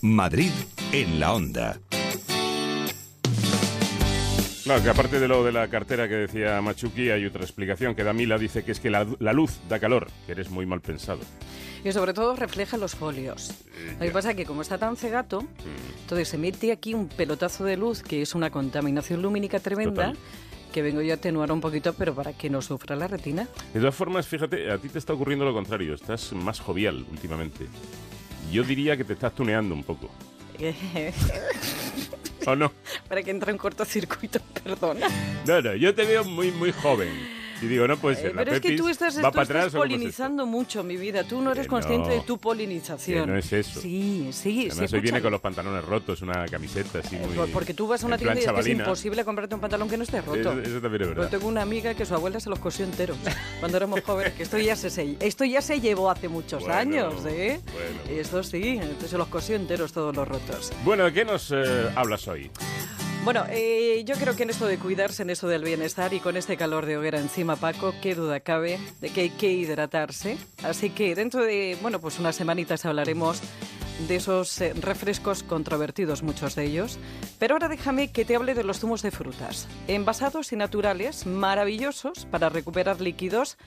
[0.00, 0.50] Madrid
[0.92, 1.78] en la onda.
[4.66, 8.04] No, que aparte de lo de la cartera que decía Machuki, hay otra explicación que
[8.04, 11.20] Damila dice que es que la, la luz da calor, que eres muy mal pensado.
[11.84, 13.50] Y sobre todo refleja los folios.
[13.50, 16.00] Eh, Lo que pasa es que como está tan cegato, Mm.
[16.02, 20.08] entonces se mete aquí un pelotazo de luz que es una contaminación lumínica tremenda.
[20.08, 20.18] Total.
[20.72, 23.48] Que vengo yo a atenuar un poquito, pero para que no sufra la retina.
[23.72, 27.66] De todas formas, fíjate, a ti te está ocurriendo lo contrario, estás más jovial últimamente.
[28.50, 30.10] Yo diría que te estás tuneando un poco.
[32.46, 32.72] ¿O no?
[33.08, 35.06] para que entre en cortocircuito, perdona.
[35.46, 37.37] No, no, yo te veo muy, muy joven.
[37.62, 38.26] Y digo, no puede ser.
[38.26, 40.46] Eh, la pero es que tú estás, va tú estás atrás o cómo es polinizando
[40.46, 41.24] mucho mi vida.
[41.24, 43.24] Tú no eres Que consciente no, de tu polinización.
[43.26, 43.80] que no es eso.
[43.80, 44.96] Sí, sí, Además, sí.
[44.96, 47.34] hoy viene con los pantalones rotos, una camiseta así Eh, muy...
[47.36, 49.88] por- Porque tú vas a una tienda y es que es imposible comprarte un pantalón
[49.88, 50.38] que no esté roto.
[50.38, 51.30] Eso, eso también es Yo verdad.
[51.30, 53.16] tengo una amiga que su abuela se los cosió enteros
[53.60, 57.14] cuando éramos jóvenes, que esto ya se, esto ya se llevó hace muchos Bueno, años,
[57.26, 57.60] ¿eh?
[57.72, 58.20] bueno, bueno.
[58.20, 60.72] Esto sí, entonces se los cosió enteros todos los rotos.
[60.84, 62.50] Bueno, ¿de qué nos eh, hablas hoy?
[63.24, 66.36] Bueno, eh, yo creo que en esto de cuidarse, en esto del bienestar y con
[66.36, 70.38] este calor de hoguera encima, Paco, qué duda cabe de que hay que hidratarse.
[70.62, 73.42] Así que dentro de, bueno, pues unas semanitas hablaremos
[74.06, 76.98] de esos eh, refrescos controvertidos, muchos de ellos.
[77.38, 82.24] Pero ahora déjame que te hable de los zumos de frutas, envasados y naturales, maravillosos
[82.26, 83.58] para recuperar líquidos.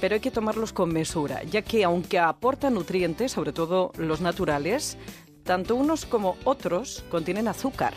[0.00, 4.96] Pero hay que tomarlos con mesura, ya que aunque aportan nutrientes, sobre todo los naturales,
[5.42, 7.94] tanto unos como otros contienen azúcar.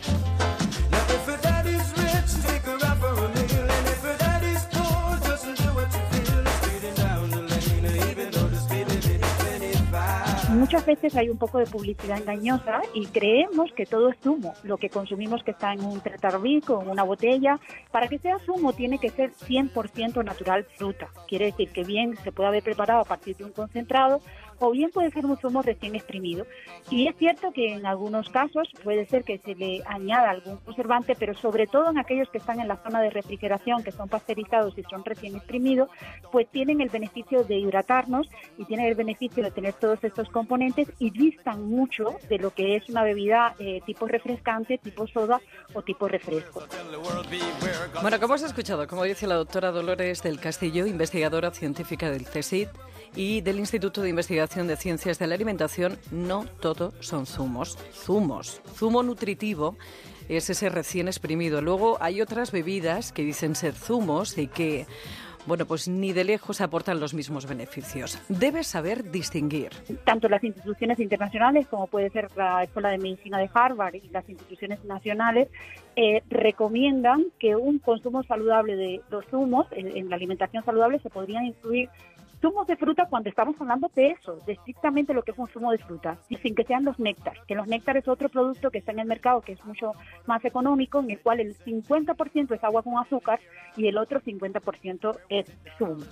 [10.71, 14.77] Muchas veces hay un poco de publicidad engañosa y creemos que todo es zumo, lo
[14.77, 17.59] que consumimos que está en un tratarbico o en una botella.
[17.91, 21.09] Para que sea zumo tiene que ser 100% natural fruta.
[21.27, 24.21] Quiere decir que bien se puede haber preparado a partir de un concentrado
[24.61, 26.45] o bien puede ser un zumo recién exprimido.
[26.89, 31.15] Y es cierto que en algunos casos puede ser que se le añada algún conservante,
[31.17, 34.77] pero sobre todo en aquellos que están en la zona de refrigeración, que son pasteurizados
[34.77, 35.89] y son recién exprimidos,
[36.31, 38.27] pues tienen el beneficio de hidratarnos
[38.57, 42.75] y tienen el beneficio de tener todos estos componentes y distan mucho de lo que
[42.75, 45.41] es una bebida eh, tipo refrescante, tipo soda
[45.73, 46.63] o tipo refresco.
[48.01, 52.69] Bueno, como has escuchado, como dice la doctora Dolores del Castillo, investigadora científica del CSIC
[53.15, 57.77] y del Instituto de Investigación de Ciencias de la Alimentación, no todo son zumos.
[57.93, 58.61] Zumos.
[58.75, 59.77] Zumo nutritivo
[60.29, 61.61] es ese recién exprimido.
[61.61, 64.85] Luego hay otras bebidas que dicen ser zumos y que,
[65.45, 68.17] bueno, pues ni de lejos aportan los mismos beneficios.
[68.29, 69.71] Debes saber distinguir.
[70.05, 74.27] tanto las instituciones internacionales como puede ser la Escuela de Medicina de Harvard y las
[74.29, 75.49] instituciones nacionales
[75.95, 81.09] eh, recomiendan que un consumo saludable de los zumos en, en la alimentación saludable se
[81.09, 81.89] podrían incluir
[82.41, 85.71] zumos de fruta cuando estamos hablando de eso, de estrictamente lo que es un zumo
[85.71, 88.79] de fruta, y sin que sean los néctares, que los néctares es otro producto que
[88.79, 89.93] está en el mercado que es mucho
[90.25, 93.39] más económico, en el cual el 50% es agua con azúcar
[93.77, 95.45] y el otro 50% es
[95.77, 96.03] zumo.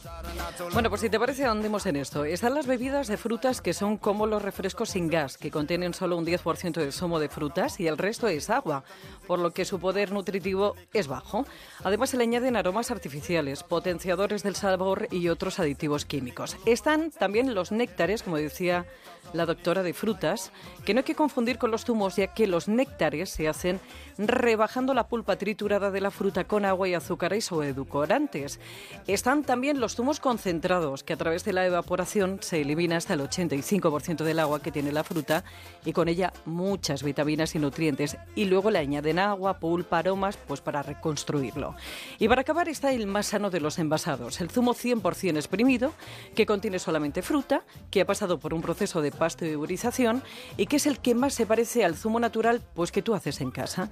[0.73, 2.23] Bueno, pues si te parece, andemos en esto.
[2.23, 6.15] Están las bebidas de frutas que son como los refrescos sin gas, que contienen solo
[6.15, 8.83] un 10% de zumo de frutas y el resto es agua,
[9.25, 11.45] por lo que su poder nutritivo es bajo.
[11.83, 16.57] Además, se le añaden aromas artificiales, potenciadores del sabor y otros aditivos químicos.
[16.65, 18.87] Están también los néctares, como decía
[19.31, 20.51] la doctora de frutas,
[20.85, 23.79] que no hay que confundir con los zumos, ya que los néctares se hacen
[24.17, 28.59] rebajando la pulpa triturada de la fruta con agua y azúcares o edulcorantes.
[29.05, 33.21] Están también los zumos concentrados, que a través de la evaporación se elimina hasta el
[33.21, 35.43] 85% del agua que tiene la fruta
[35.85, 38.17] y con ella muchas vitaminas y nutrientes.
[38.35, 41.75] Y luego le añaden agua, pulpa, aromas, pues para reconstruirlo.
[42.17, 45.93] Y para acabar está el más sano de los envasados, el zumo 100% exprimido,
[46.35, 50.23] que contiene solamente fruta, que ha pasado por un proceso de pasteurización
[50.57, 53.41] y que es el que más se parece al zumo natural pues que tú haces
[53.41, 53.89] en casa.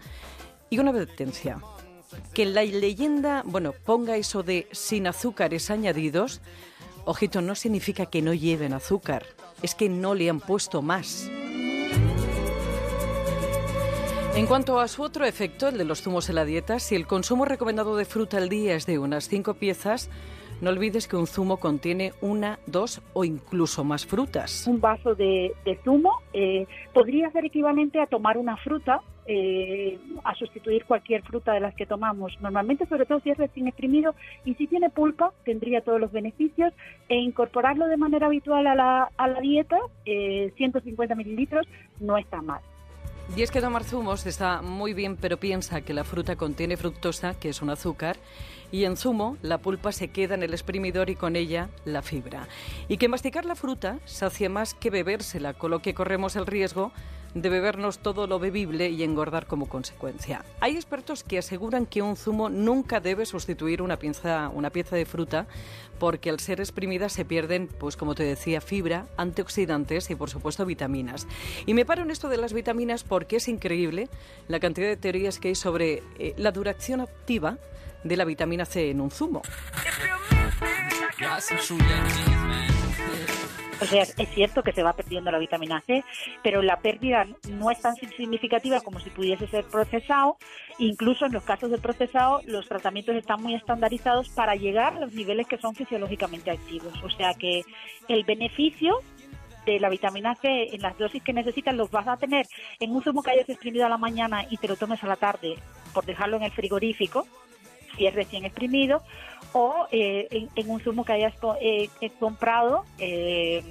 [0.70, 1.60] Y una advertencia,
[2.34, 6.42] que la leyenda, bueno, ponga eso de sin azúcares añadidos,
[7.06, 9.26] ojito, no significa que no lleven azúcar,
[9.62, 11.30] es que no le han puesto más.
[14.38, 17.08] En cuanto a su otro efecto, el de los zumos en la dieta, si el
[17.08, 20.12] consumo recomendado de fruta al día es de unas 5 piezas,
[20.62, 24.68] no olvides que un zumo contiene una, dos o incluso más frutas.
[24.68, 30.86] un vaso de, zumo eh, podría ser equivalente a tomar una fruta, eh, a sustituir
[30.86, 32.40] cualquier fruta de las que tomamos.
[32.40, 34.14] Normalmente, sobre todo si es recién exprimido
[34.46, 36.74] y si tiene pulpa, tendría todos los beneficios
[37.10, 41.68] e incorporarlo de manera habitual a la, a la dieta, eh, 150 mililitros,
[42.00, 42.62] no está mal.
[43.36, 47.34] Y es que tomar zumos está muy bien, pero piensa que la fruta contiene fructosa,
[47.36, 48.18] que es un azúcar,
[48.72, 52.48] y en zumo la pulpa se queda en el exprimidor y con ella la fibra.
[52.88, 56.92] Y que masticar la fruta sacia más que bebérsela, con lo que corremos el riesgo
[57.42, 60.44] de bebernos todo lo bebible y engordar como consecuencia.
[60.60, 65.06] Hay expertos que aseguran que un zumo nunca debe sustituir una pieza, una pieza de
[65.06, 65.48] fruta
[66.00, 70.66] porque al ser exprimida se pierden, pues como te decía, fibra, antioxidantes y por supuesto
[70.66, 71.28] vitaminas.
[71.66, 74.10] Y me paro en esto de las vitaminas porque es increíble
[74.48, 77.58] la cantidad de teorías que hay sobre eh, la duración activa
[78.04, 79.42] de la vitamina C en un zumo.
[83.82, 86.04] O sea, es cierto que se va perdiendo la vitamina C,
[86.44, 90.38] pero la pérdida no es tan significativa como si pudiese ser procesado.
[90.80, 95.14] Incluso en los casos de procesado, los tratamientos están muy estandarizados para llegar a los
[95.14, 96.94] niveles que son fisiológicamente activos.
[97.04, 97.64] O sea que
[98.08, 99.00] el beneficio
[99.66, 102.48] de la vitamina C en las dosis que necesitas los vas a tener
[102.80, 105.18] en un zumo que hayas exprimido a la mañana y te lo tomes a la
[105.18, 105.56] tarde
[105.94, 107.28] por dejarlo en el frigorífico,
[107.98, 109.02] si es recién exprimido,
[109.54, 113.64] o eh, en, en un zumo que hayas eh, eh, comprado eh,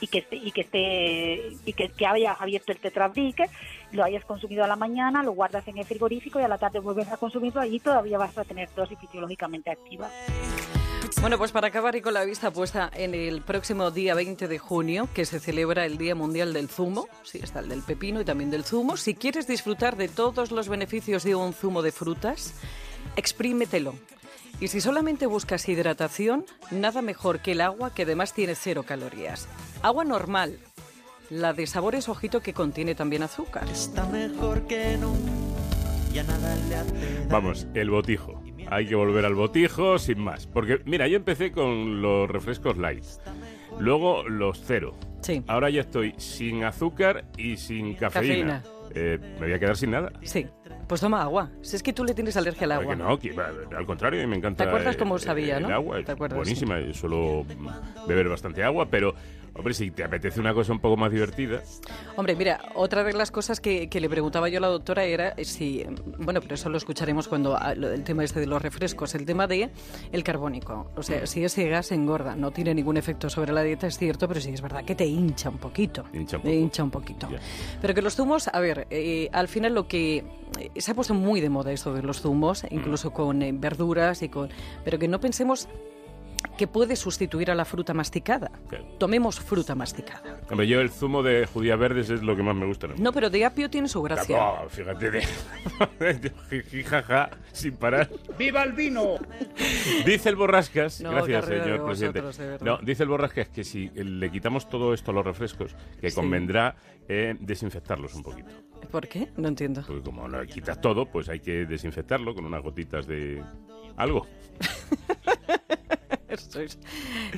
[0.00, 3.46] y que esté, y que esté y que, que hayas abierto el tetrabrique,
[3.92, 6.78] lo hayas consumido a la mañana, lo guardas en el frigorífico y a la tarde
[6.78, 10.12] vuelves a consumirlo y todavía vas a tener dosis fisiológicamente activas.
[11.20, 14.58] Bueno, pues para acabar y con la vista puesta en el próximo día 20 de
[14.58, 18.24] junio, que se celebra el Día Mundial del Zumo, sí, está el del pepino y
[18.24, 22.54] también del zumo, si quieres disfrutar de todos los beneficios de un zumo de frutas,
[23.18, 23.94] exprímetelo.
[24.60, 29.48] Y si solamente buscas hidratación, nada mejor que el agua que además tiene cero calorías.
[29.82, 30.58] Agua normal,
[31.30, 33.68] la de sabores ojito que contiene también azúcar.
[33.68, 35.30] Está mejor que nunca,
[36.12, 37.26] ya nada le hace.
[37.28, 38.42] Vamos, el botijo.
[38.70, 40.46] Hay que volver al botijo sin más.
[40.46, 43.04] Porque, mira, yo empecé con los refrescos light.
[43.78, 44.94] Luego los cero.
[45.22, 45.42] Sí.
[45.46, 48.62] Ahora ya estoy sin azúcar y sin cafeína.
[48.62, 48.78] Cafeína.
[48.94, 50.12] Eh, me voy a quedar sin nada.
[50.22, 50.46] Sí.
[50.88, 51.50] Pues toma agua.
[51.60, 52.96] Si es que tú le tienes alergia al agua.
[52.96, 53.34] Que no, que
[53.76, 54.64] al contrario, me encanta.
[54.64, 55.74] ¿Te acuerdas eh, cómo eh, sabía, el no?
[55.74, 56.38] agua, ¿Te acuerdas?
[56.38, 56.80] buenísima.
[56.80, 57.44] Yo suelo
[58.06, 59.14] beber bastante agua, pero,
[59.58, 61.62] hombre, si te apetece una cosa un poco más divertida,
[62.16, 65.34] Hombre, mira, otra de las cosas que, que le preguntaba yo a la doctora era
[65.42, 65.84] si,
[66.18, 69.46] bueno, pero eso lo escucharemos cuando ah, el tema este de los refrescos, el tema
[69.46, 69.70] de
[70.12, 70.90] el carbónico.
[70.96, 74.28] O sea, si ese gas engorda, no tiene ningún efecto sobre la dieta, es cierto,
[74.28, 76.04] pero sí es verdad que te hincha un poquito.
[76.12, 76.54] Hincha un poco.
[76.54, 77.28] hincha un poquito.
[77.80, 80.24] Pero que los zumos, a ver, eh, al final lo que
[80.58, 84.22] eh, se ha puesto muy de moda esto de los zumos, incluso con eh, verduras
[84.22, 84.48] y con,
[84.84, 85.68] pero que no pensemos
[86.56, 88.50] que puede sustituir a la fruta masticada.
[88.68, 88.84] Claro.
[88.98, 90.40] Tomemos fruta masticada.
[90.50, 92.88] hombre, yo el zumo de judías verdes es lo que más me gusta.
[92.98, 94.36] No, pero de apio tiene su gracia.
[94.38, 95.22] No, fíjate, de,
[97.52, 98.10] sin parar.
[98.38, 99.16] ¡Viva el vino!
[100.04, 102.20] Dice el Borrascas, No, gracias señor presidente.
[102.20, 102.62] vosotros.
[102.62, 106.16] No, dice el Borrascas que si le quitamos todo esto a los refrescos, que Sí.
[106.16, 106.76] convendrá
[107.08, 108.50] eh, desinfectarlos un poquito.
[108.90, 109.28] ¿Por qué?
[109.36, 109.82] No entiendo.
[109.86, 113.42] Porque como no le quitas todo, pues hay que desinfectarlo con unas gotitas de
[113.96, 114.26] algo.
[116.38, 116.78] sois,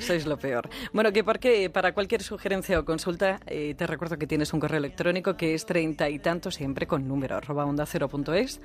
[0.01, 0.69] sois lo peor.
[0.93, 4.79] Bueno, que porque para cualquier sugerencia o consulta, eh, te recuerdo que tienes un correo
[4.79, 8.61] electrónico que es treinta y tanto siempre con número arroba onda cero punto es.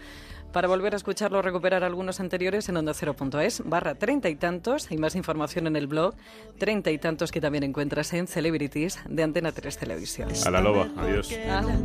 [0.51, 4.29] Para volver a escucharlo o recuperar algunos anteriores en onda cero punto es barra treinta
[4.29, 4.89] y tantos.
[4.89, 6.15] Hay más información en el blog
[6.57, 10.29] treinta y tantos que también encuentras en Celebrities de Antena 3 Televisión.
[10.45, 11.31] A la loba, adiós.
[11.49, 11.77] Hala.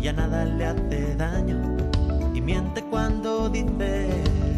[0.00, 1.76] ya nada le hace daño
[2.34, 4.08] y miente cuando dice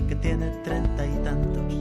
[0.08, 1.76] que tiene treinta y tantos.